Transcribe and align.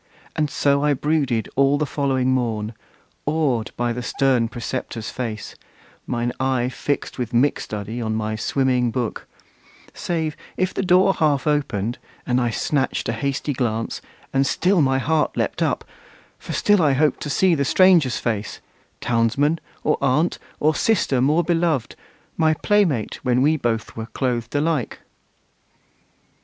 And 0.35 0.49
so 0.49 0.83
I 0.83 0.95
brooded 0.95 1.47
all 1.55 1.77
the 1.77 1.85
following 1.85 2.31
morn, 2.31 2.73
Awed 3.27 3.69
by 3.77 3.93
the 3.93 4.01
stern 4.01 4.47
preceptor's 4.47 5.11
face, 5.11 5.53
mine 6.07 6.31
eye 6.39 6.69
Fixed 6.69 7.19
with 7.19 7.33
mick 7.33 7.59
study 7.59 8.01
on 8.01 8.15
my 8.15 8.35
swimming 8.35 8.89
book: 8.89 9.27
Save 9.93 10.35
if 10.57 10.73
the 10.73 10.81
door 10.81 11.13
half 11.13 11.45
opened, 11.45 11.99
and 12.25 12.41
I 12.41 12.49
snatched 12.49 13.09
A 13.09 13.13
hasty 13.13 13.53
glance, 13.53 14.01
and 14.33 14.47
still 14.47 14.81
my 14.81 14.97
heart 14.97 15.37
leaped 15.37 15.61
up, 15.61 15.83
For 16.39 16.51
still 16.51 16.81
I 16.81 16.93
hoped 16.93 17.21
to 17.21 17.29
see 17.29 17.53
the 17.53 17.63
stranger's 17.63 18.17
face, 18.17 18.59
Townsman, 19.01 19.59
or 19.83 19.99
aunt, 20.01 20.39
or 20.59 20.73
sister 20.73 21.21
more 21.21 21.43
beloved, 21.43 21.95
My 22.37 22.55
play 22.55 22.85
mate 22.85 23.19
when 23.23 23.43
we 23.43 23.55
both 23.55 23.95
were 23.95 24.07
clothed 24.07 24.55
alike! 24.55 25.01